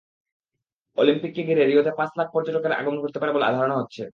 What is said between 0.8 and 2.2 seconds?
অলিম্পিককে ঘিরে রিওতে পাঁচ